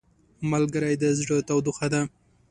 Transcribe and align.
ملګری 0.51 0.93
د 1.01 1.03
زړه 1.19 1.37
تودوخه 1.47 1.87
ده 1.93 2.01